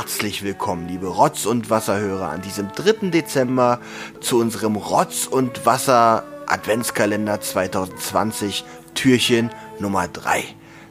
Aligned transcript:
herzlich 0.00 0.42
willkommen, 0.42 0.88
liebe 0.88 1.08
Rotz- 1.08 1.44
und 1.44 1.68
Wasserhörer, 1.68 2.30
an 2.30 2.40
diesem 2.40 2.72
3. 2.72 3.10
Dezember 3.10 3.80
zu 4.22 4.40
unserem 4.40 4.76
Rotz- 4.76 5.26
und 5.26 5.66
Wasser-Adventskalender 5.66 7.38
2020, 7.38 8.64
Türchen 8.94 9.50
Nummer 9.78 10.08
3. 10.08 10.42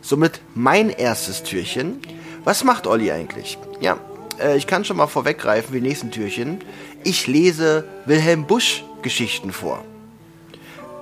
Somit 0.02 0.42
mein 0.54 0.92
erstes 0.92 1.42
Türchen. 1.42 2.00
Was 2.44 2.64
macht 2.64 2.86
Olli 2.86 3.12
eigentlich? 3.12 3.58
Ja, 3.82 3.98
äh, 4.40 4.56
ich 4.58 4.68
kann 4.68 4.86
schon 4.86 4.98
mal 4.98 5.08
vorweggreifen 5.08 5.74
wie 5.74 5.82
nächsten 5.82 6.12
Türchen. 6.12 6.60
Ich 7.04 7.26
lese 7.26 7.86
Wilhelm 8.06 8.46
Busch 8.46 8.84
Geschichten 9.02 9.52
vor. 9.52 9.84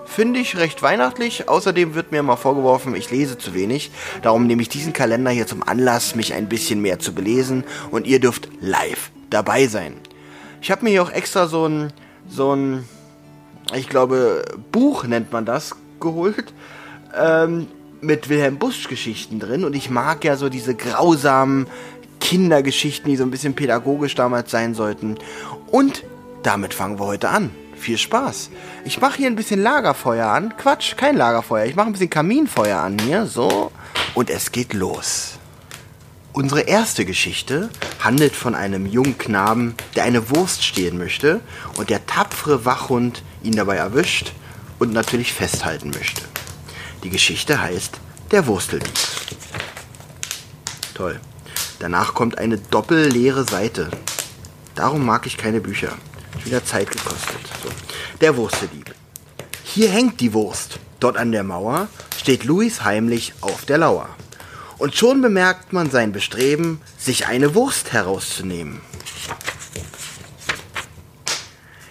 Finde 0.08 0.40
ich 0.40 0.58
recht 0.58 0.82
weihnachtlich. 0.82 1.48
Außerdem 1.48 1.94
wird 1.94 2.12
mir 2.12 2.24
mal 2.24 2.38
vorgeworfen, 2.38 2.96
ich 2.96 3.12
lese 3.12 3.38
zu 3.38 3.54
wenig. 3.54 3.92
Darum 4.24 4.48
nehme 4.48 4.62
ich 4.62 4.70
diesen 4.70 4.94
Kalender 4.94 5.30
hier 5.30 5.46
zum 5.46 5.62
Anlass, 5.62 6.16
mich 6.16 6.34
ein 6.34 6.50
bisschen 6.50 6.82
mehr 6.82 6.98
zu 6.98 7.14
belesen. 7.14 7.66
Und 7.92 8.08
ihr 8.08 8.20
dürft 8.20 8.50
live 8.60 9.12
dabei 9.30 9.68
sein. 9.68 9.94
Ich 10.62 10.72
habe 10.72 10.86
mir 10.86 10.90
hier 10.92 11.04
auch 11.04 11.12
extra 11.12 11.48
so 11.48 11.68
ein, 11.68 11.94
so 12.28 12.56
ein, 12.56 12.86
ich 13.76 13.90
glaube, 13.90 14.44
Buch 14.72 15.04
nennt 15.04 15.32
man 15.32 15.46
das, 15.46 15.76
geholt. 16.00 16.54
Ähm, 17.16 17.68
mit 18.02 18.30
Wilhelm 18.30 18.58
Busch 18.58 18.88
Geschichten 18.88 19.40
drin. 19.40 19.66
Und 19.66 19.76
ich 19.76 19.90
mag 19.90 20.24
ja 20.24 20.36
so 20.36 20.50
diese 20.50 20.74
grausamen 20.74 21.68
Kindergeschichten, 22.22 23.10
die 23.10 23.18
so 23.18 23.24
ein 23.24 23.32
bisschen 23.32 23.54
pädagogisch 23.56 24.16
damals 24.16 24.50
sein 24.50 24.74
sollten. 24.74 25.18
Und 25.68 26.04
damit 26.44 26.74
fangen 26.74 26.98
wir 26.98 27.06
heute 27.06 27.30
an. 27.30 27.52
Viel 27.78 27.98
Spaß. 27.98 28.50
Ich 28.86 29.00
mache 29.00 29.18
hier 29.18 29.28
ein 29.28 29.36
bisschen 29.36 29.62
Lagerfeuer 29.62 30.28
an. 30.28 30.56
Quatsch, 30.58 30.98
kein 30.98 31.16
Lagerfeuer. 31.16 31.66
Ich 31.66 31.76
mache 31.76 31.88
ein 31.88 31.94
bisschen 31.94 32.10
Kaminfeuer 32.10 32.80
an 32.80 32.98
hier. 33.00 33.26
So. 33.26 33.72
Und 34.14 34.30
es 34.30 34.52
geht 34.52 34.74
los. 34.74 35.38
Unsere 36.34 36.62
erste 36.62 37.06
Geschichte 37.06 37.70
handelt 38.00 38.36
von 38.36 38.54
einem 38.54 38.86
jungen 38.86 39.18
Knaben, 39.18 39.76
der 39.96 40.04
eine 40.04 40.30
Wurst 40.30 40.64
stehlen 40.64 40.98
möchte 40.98 41.42
und 41.78 41.90
der 41.90 42.06
tapfere 42.06 42.64
Wachhund 42.64 43.24
ihn 43.42 43.56
dabei 43.56 43.78
erwischt 43.78 44.34
und 44.78 44.94
natürlich 44.94 45.34
festhalten 45.34 45.90
möchte. 45.90 46.22
Die 47.04 47.10
Geschichte 47.10 47.60
heißt 47.60 48.00
Der 48.32 48.46
Wursteldieb. 48.46 48.94
Toll. 50.94 51.20
Danach 51.80 52.14
kommt 52.14 52.38
eine 52.38 52.58
doppelleere 52.58 53.44
Seite. 53.44 53.90
Darum 54.76 55.06
mag 55.06 55.26
ich 55.26 55.38
keine 55.38 55.62
Bücher. 55.62 55.94
Wieder 56.44 56.64
Zeit 56.64 56.90
gekostet. 56.90 57.40
So. 57.64 57.70
Der 58.22 58.36
Wurstedieb. 58.38 58.94
Hier 59.64 59.90
hängt 59.90 60.22
die 60.22 60.34
Wurst. 60.34 60.80
Dort 61.00 61.18
an 61.18 61.32
der 61.32 61.44
Mauer 61.44 61.88
steht 62.18 62.44
Louis 62.44 62.84
heimlich 62.84 63.34
auf 63.42 63.66
der 63.66 63.78
Lauer. 63.78 64.10
Und 64.78 64.96
schon 64.96 65.22
bemerkt 65.22 65.74
man 65.74 65.90
sein 65.90 66.12
Bestreben, 66.12 66.82
sich 66.98 67.28
eine 67.28 67.56
Wurst 67.56 67.94
herauszunehmen. 67.94 68.82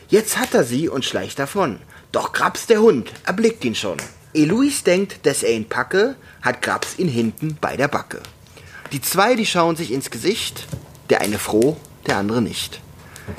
Jetzt 0.08 0.38
hat 0.38 0.54
er 0.54 0.64
sie 0.64 0.88
und 0.88 1.04
schleicht 1.04 1.38
davon. 1.38 1.80
Doch 2.12 2.32
Grabs 2.32 2.66
der 2.66 2.80
Hund 2.80 3.12
erblickt 3.24 3.64
ihn 3.64 3.74
schon. 3.74 3.98
Ehe 4.32 4.46
Louis 4.46 4.84
denkt, 4.84 5.26
dass 5.26 5.42
er 5.42 5.52
ihn 5.52 5.68
packe, 5.68 6.16
hat 6.42 6.62
Grabs 6.62 6.98
ihn 6.98 7.08
hinten 7.08 7.58
bei 7.60 7.76
der 7.76 7.88
Backe. 7.88 8.22
Die 8.92 9.00
zwei, 9.00 9.34
die 9.34 9.46
schauen 9.46 9.76
sich 9.76 9.92
ins 9.92 10.10
Gesicht, 10.10 10.66
der 11.10 11.20
eine 11.20 11.38
froh, 11.38 11.76
der 12.06 12.18
andere 12.18 12.40
nicht. 12.40 12.80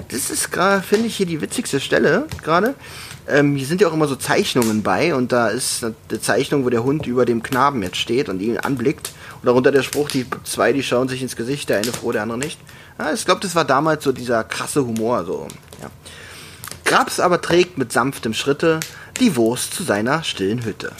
Das 0.09 0.29
ist 0.29 0.51
gerade, 0.51 0.81
finde 0.81 1.07
ich, 1.07 1.15
hier 1.15 1.25
die 1.25 1.41
witzigste 1.41 1.79
Stelle 1.79 2.27
gerade. 2.43 2.75
Ähm, 3.27 3.55
hier 3.55 3.67
sind 3.67 3.81
ja 3.81 3.87
auch 3.87 3.93
immer 3.93 4.07
so 4.07 4.15
Zeichnungen 4.15 4.83
bei 4.83 5.13
und 5.13 5.31
da 5.31 5.47
ist 5.47 5.83
eine 5.83 6.21
Zeichnung, 6.21 6.65
wo 6.65 6.69
der 6.69 6.83
Hund 6.83 7.05
über 7.07 7.25
dem 7.25 7.43
Knaben 7.43 7.83
jetzt 7.83 7.97
steht 7.97 8.29
und 8.29 8.39
ihn 8.41 8.57
anblickt. 8.57 9.11
Und 9.41 9.45
darunter 9.45 9.71
der 9.71 9.83
Spruch, 9.83 10.09
die 10.09 10.25
zwei, 10.43 10.71
die 10.71 10.83
schauen 10.83 11.09
sich 11.09 11.21
ins 11.21 11.35
Gesicht, 11.35 11.69
der 11.69 11.77
eine 11.77 11.91
froh, 11.91 12.11
der 12.11 12.23
andere 12.23 12.37
nicht. 12.37 12.59
Ja, 12.97 13.13
ich 13.13 13.25
glaube, 13.25 13.41
das 13.41 13.53
war 13.53 13.65
damals 13.65 14.03
so 14.03 14.11
dieser 14.11 14.43
krasse 14.43 14.85
Humor. 14.85 15.25
So, 15.25 15.47
ja. 15.81 15.89
Grabs 16.85 17.19
aber 17.19 17.41
trägt 17.41 17.77
mit 17.77 17.91
sanftem 17.91 18.33
Schritte 18.33 18.79
die 19.19 19.35
Wurst 19.35 19.73
zu 19.73 19.83
seiner 19.83 20.23
stillen 20.23 20.63
Hütte. 20.63 20.91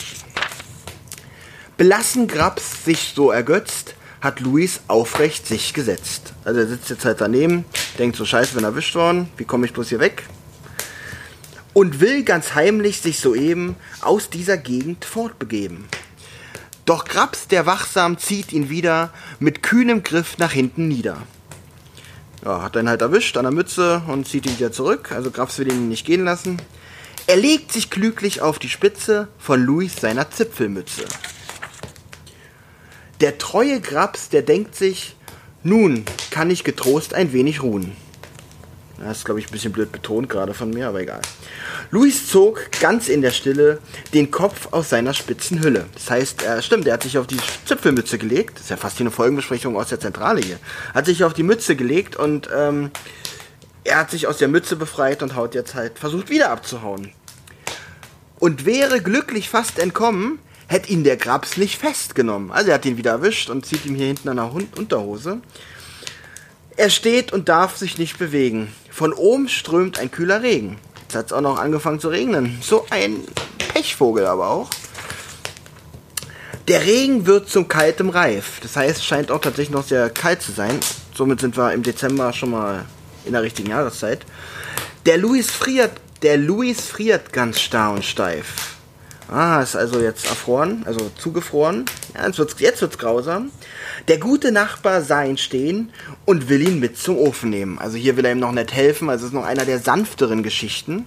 Belassen 1.78 2.26
Grabs 2.26 2.84
sich 2.84 3.12
so 3.14 3.30
ergötzt, 3.30 3.94
hat 4.20 4.40
Luis 4.40 4.80
aufrecht 4.88 5.46
sich 5.46 5.72
gesetzt. 5.74 6.32
Also 6.44 6.60
er 6.60 6.66
sitzt 6.66 6.90
jetzt 6.90 7.04
halt 7.04 7.20
daneben, 7.20 7.64
denkt 7.98 8.16
so 8.16 8.24
scheiße, 8.24 8.54
bin 8.54 8.64
erwischt 8.64 8.94
worden, 8.94 9.28
wie 9.36 9.44
komme 9.44 9.66
ich 9.66 9.72
bloß 9.72 9.88
hier 9.88 10.00
weg? 10.00 10.24
Und 11.74 12.00
will 12.00 12.24
ganz 12.24 12.54
heimlich 12.54 13.00
sich 13.00 13.20
soeben 13.20 13.76
aus 14.00 14.30
dieser 14.30 14.56
Gegend 14.56 15.04
fortbegeben. 15.04 15.86
Doch 16.84 17.04
Grabs, 17.04 17.48
der 17.48 17.66
wachsam, 17.66 18.18
zieht 18.18 18.52
ihn 18.52 18.70
wieder 18.70 19.12
mit 19.40 19.62
kühnem 19.62 20.02
Griff 20.02 20.38
nach 20.38 20.52
hinten 20.52 20.88
nieder. 20.88 21.18
Ja, 22.44 22.62
hat 22.62 22.76
ihn 22.76 22.88
halt 22.88 23.02
erwischt 23.02 23.36
an 23.36 23.44
der 23.44 23.52
Mütze 23.52 24.02
und 24.06 24.26
zieht 24.26 24.46
ihn 24.46 24.56
wieder 24.56 24.72
zurück. 24.72 25.12
Also 25.12 25.30
Grabs 25.30 25.58
will 25.58 25.70
ihn 25.70 25.88
nicht 25.88 26.06
gehen 26.06 26.24
lassen. 26.24 26.56
Er 27.26 27.36
legt 27.36 27.72
sich 27.72 27.90
klüglich 27.90 28.40
auf 28.40 28.58
die 28.58 28.70
Spitze 28.70 29.28
von 29.38 29.62
Louis 29.62 29.94
seiner 30.00 30.30
Zipfelmütze. 30.30 31.04
Der 33.20 33.36
treue 33.36 33.80
Grabs, 33.80 34.30
der 34.30 34.42
denkt 34.42 34.74
sich, 34.74 35.16
nun 35.62 36.04
kann 36.38 36.50
ich 36.50 36.62
getrost 36.62 37.14
ein 37.14 37.32
wenig 37.32 37.64
ruhen. 37.64 37.96
Das 38.96 39.18
ist, 39.18 39.24
glaube 39.24 39.40
ich, 39.40 39.48
ein 39.48 39.50
bisschen 39.50 39.72
blöd 39.72 39.90
betont 39.90 40.28
gerade 40.28 40.54
von 40.54 40.70
mir, 40.70 40.86
aber 40.86 41.00
egal. 41.00 41.20
Luis 41.90 42.28
zog 42.30 42.70
ganz 42.78 43.08
in 43.08 43.22
der 43.22 43.32
Stille 43.32 43.80
den 44.14 44.30
Kopf 44.30 44.68
aus 44.70 44.88
seiner 44.88 45.14
spitzen 45.14 45.60
Hülle. 45.64 45.86
Das 45.94 46.08
heißt, 46.08 46.44
er 46.44 46.62
stimmt, 46.62 46.86
er 46.86 46.92
hat 46.92 47.02
sich 47.02 47.18
auf 47.18 47.26
die 47.26 47.38
Zipfelmütze 47.64 48.18
gelegt. 48.18 48.54
Das 48.54 48.62
ist 48.62 48.70
ja 48.70 48.76
fast 48.76 49.00
wie 49.00 49.02
eine 49.02 49.10
Folgenbesprechung 49.10 49.76
aus 49.76 49.88
der 49.88 49.98
Zentrale 49.98 50.40
hier. 50.40 50.60
Hat 50.94 51.06
sich 51.06 51.24
auf 51.24 51.34
die 51.34 51.42
Mütze 51.42 51.74
gelegt 51.74 52.14
und 52.14 52.48
ähm, 52.56 52.92
er 53.82 53.96
hat 53.98 54.12
sich 54.12 54.28
aus 54.28 54.38
der 54.38 54.46
Mütze 54.46 54.76
befreit 54.76 55.24
und 55.24 55.34
haut 55.34 55.56
jetzt 55.56 55.74
halt 55.74 55.98
versucht 55.98 56.30
wieder 56.30 56.52
abzuhauen. 56.52 57.10
Und 58.38 58.64
wäre 58.64 59.02
glücklich 59.02 59.48
fast 59.48 59.80
entkommen, 59.80 60.38
hätte 60.68 60.92
ihn 60.92 61.02
der 61.02 61.16
Grabs 61.16 61.56
nicht 61.56 61.80
festgenommen. 61.80 62.52
Also 62.52 62.68
er 62.68 62.74
hat 62.74 62.86
ihn 62.86 62.96
wieder 62.96 63.10
erwischt 63.10 63.50
und 63.50 63.66
zieht 63.66 63.84
ihm 63.86 63.96
hier 63.96 64.06
hinten 64.06 64.28
an 64.28 64.36
der 64.36 64.52
Unterhose. 64.76 65.40
Er 66.78 66.90
steht 66.90 67.32
und 67.32 67.48
darf 67.48 67.76
sich 67.76 67.98
nicht 67.98 68.18
bewegen. 68.18 68.72
Von 68.88 69.12
oben 69.12 69.48
strömt 69.48 69.98
ein 69.98 70.12
kühler 70.12 70.42
Regen. 70.42 70.78
Jetzt 71.02 71.16
hat 71.16 71.26
es 71.26 71.32
auch 71.32 71.40
noch 71.40 71.58
angefangen 71.58 71.98
zu 71.98 72.06
regnen. 72.06 72.56
So 72.62 72.86
ein 72.90 73.24
Pechvogel 73.58 74.24
aber 74.26 74.46
auch. 74.46 74.70
Der 76.68 76.86
Regen 76.86 77.26
wird 77.26 77.48
zum 77.48 77.66
kaltem 77.66 78.10
Reif. 78.10 78.60
Das 78.62 78.76
heißt, 78.76 78.98
es 78.98 79.04
scheint 79.04 79.32
auch 79.32 79.40
tatsächlich 79.40 79.74
noch 79.74 79.82
sehr 79.82 80.08
kalt 80.08 80.40
zu 80.40 80.52
sein. 80.52 80.78
Somit 81.16 81.40
sind 81.40 81.56
wir 81.56 81.72
im 81.72 81.82
Dezember 81.82 82.32
schon 82.32 82.50
mal 82.50 82.84
in 83.24 83.32
der 83.32 83.42
richtigen 83.42 83.70
Jahreszeit. 83.70 84.24
Der 85.04 85.18
Louis 85.18 85.50
friert, 85.50 85.90
der 86.22 86.36
Louis 86.36 86.80
friert 86.80 87.32
ganz 87.32 87.58
starr 87.58 87.90
und 87.90 88.04
steif. 88.04 88.77
Ah, 89.30 89.60
ist 89.60 89.76
also 89.76 90.00
jetzt 90.00 90.26
erfroren, 90.26 90.84
also 90.86 91.10
zugefroren. 91.18 91.84
Ja, 92.14 92.26
jetzt 92.26 92.38
wird's, 92.38 92.54
jetzt 92.58 92.80
wird's 92.80 92.96
grausam. 92.96 93.50
Der 94.08 94.18
gute 94.18 94.52
Nachbar 94.52 95.02
sah 95.02 95.22
ihn 95.22 95.36
stehen 95.36 95.92
und 96.24 96.48
will 96.48 96.66
ihn 96.66 96.80
mit 96.80 96.96
zum 96.96 97.18
Ofen 97.18 97.50
nehmen. 97.50 97.78
Also 97.78 97.98
hier 97.98 98.16
will 98.16 98.24
er 98.24 98.32
ihm 98.32 98.38
noch 98.38 98.52
nicht 98.52 98.72
helfen, 98.72 99.10
also 99.10 99.26
es 99.26 99.32
ist 99.32 99.34
noch 99.34 99.44
einer 99.44 99.66
der 99.66 99.80
sanfteren 99.80 100.42
Geschichten. 100.42 101.06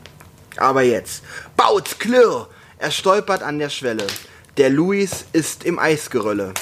Aber 0.58 0.84
jetzt. 0.84 1.24
Baut, 1.58 2.00
klirr! 2.00 2.48
Er 2.78 2.92
stolpert 2.92 3.42
an 3.42 3.58
der 3.58 3.70
Schwelle. 3.70 4.06
Der 4.58 4.70
Luis 4.70 5.26
ist 5.34 5.64
im 5.64 5.80
Eisgerölle. 5.80 6.54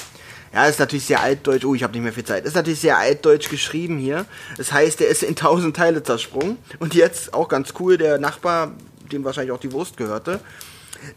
Ja, 0.54 0.66
ist 0.66 0.80
natürlich 0.80 1.04
sehr 1.04 1.20
altdeutsch. 1.20 1.64
Oh, 1.64 1.74
ich 1.74 1.82
habe 1.82 1.92
nicht 1.92 2.02
mehr 2.02 2.12
viel 2.12 2.24
Zeit. 2.24 2.44
Ist 2.44 2.56
natürlich 2.56 2.80
sehr 2.80 2.98
altdeutsch 2.98 3.50
geschrieben 3.50 3.98
hier. 3.98 4.24
Das 4.56 4.72
heißt, 4.72 5.00
er 5.00 5.08
ist 5.08 5.22
in 5.22 5.36
tausend 5.36 5.76
Teile 5.76 6.02
zersprungen. 6.02 6.56
Und 6.78 6.94
jetzt, 6.94 7.34
auch 7.34 7.48
ganz 7.48 7.74
cool, 7.78 7.98
der 7.98 8.18
Nachbar, 8.18 8.72
dem 9.12 9.24
wahrscheinlich 9.24 9.52
auch 9.52 9.60
die 9.60 9.72
Wurst 9.72 9.96
gehörte, 9.96 10.40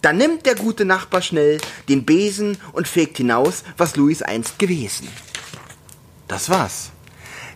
dann 0.02 0.18
nimmt 0.18 0.46
der 0.46 0.56
gute 0.56 0.86
Nachbar 0.86 1.22
schnell 1.22 1.60
den 1.90 2.06
Besen 2.06 2.58
und 2.74 2.88
fegt 2.88 3.18
hinaus, 3.18 3.64
was 3.78 3.96
Luis 3.96 4.22
einst 4.22 4.60
gewesen. 4.60 5.08
Das 6.28 6.50
war's. 6.50 6.92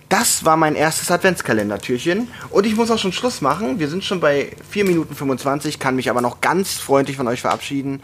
Das 0.09 0.45
war 0.45 0.55
mein 0.55 0.75
erstes 0.75 1.11
Adventskalendertürchen. 1.11 2.29
Und 2.49 2.65
ich 2.65 2.75
muss 2.75 2.89
auch 2.91 2.97
schon 2.97 3.11
Schluss 3.11 3.41
machen. 3.41 3.79
Wir 3.79 3.89
sind 3.89 4.05
schon 4.05 4.21
bei 4.21 4.51
4 4.69 4.85
Minuten 4.85 5.15
25, 5.15 5.79
kann 5.79 5.95
mich 5.95 6.09
aber 6.09 6.21
noch 6.21 6.39
ganz 6.39 6.75
freundlich 6.75 7.17
von 7.17 7.27
euch 7.27 7.41
verabschieden. 7.41 8.01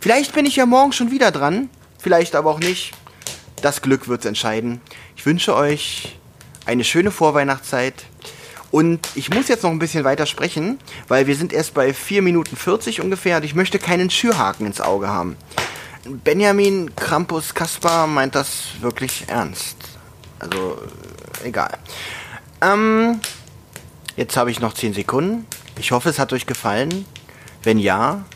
Vielleicht 0.00 0.34
bin 0.34 0.44
ich 0.44 0.56
ja 0.56 0.66
morgen 0.66 0.92
schon 0.92 1.10
wieder 1.10 1.30
dran. 1.30 1.70
Vielleicht 1.98 2.34
aber 2.34 2.50
auch 2.50 2.60
nicht. 2.60 2.92
Das 3.62 3.80
Glück 3.80 4.06
wird's 4.06 4.26
entscheiden. 4.26 4.82
Ich 5.16 5.24
wünsche 5.24 5.56
euch 5.56 6.18
eine 6.66 6.84
schöne 6.84 7.10
Vorweihnachtszeit. 7.10 8.04
Und 8.76 9.08
ich 9.14 9.30
muss 9.30 9.48
jetzt 9.48 9.62
noch 9.62 9.70
ein 9.70 9.78
bisschen 9.78 10.04
weiter 10.04 10.26
sprechen, 10.26 10.78
weil 11.08 11.26
wir 11.26 11.34
sind 11.34 11.54
erst 11.54 11.72
bei 11.72 11.94
4 11.94 12.20
Minuten 12.20 12.56
40 12.56 13.00
ungefähr 13.00 13.38
und 13.38 13.42
ich 13.42 13.54
möchte 13.54 13.78
keinen 13.78 14.10
Schürhaken 14.10 14.66
ins 14.66 14.82
Auge 14.82 15.08
haben. 15.08 15.38
Benjamin 16.04 16.94
Krampus 16.94 17.54
Kaspar 17.54 18.06
meint 18.06 18.34
das 18.34 18.72
wirklich 18.82 19.24
ernst. 19.28 19.78
Also, 20.40 20.76
egal. 21.42 21.78
Ähm, 22.60 23.20
jetzt 24.14 24.36
habe 24.36 24.50
ich 24.50 24.60
noch 24.60 24.74
10 24.74 24.92
Sekunden. 24.92 25.46
Ich 25.78 25.92
hoffe, 25.92 26.10
es 26.10 26.18
hat 26.18 26.34
euch 26.34 26.44
gefallen. 26.44 27.06
Wenn 27.62 27.78
ja, 27.78 28.26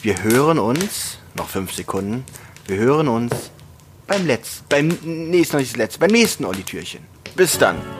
wir 0.00 0.22
hören 0.22 0.58
uns, 0.58 1.18
noch 1.34 1.50
5 1.50 1.74
Sekunden, 1.74 2.24
wir 2.66 2.78
hören 2.78 3.06
uns 3.06 3.50
beim 4.06 4.26
letzten, 4.26 4.64
beim 4.70 4.88
nächsten, 4.88 5.56
noch 5.56 5.60
nicht 5.60 5.72
das 5.72 5.76
letzte, 5.76 5.98
beim 5.98 6.10
nächsten 6.10 6.46
Olli-Türchen. 6.46 7.00
Bis 7.36 7.58
dann. 7.58 7.99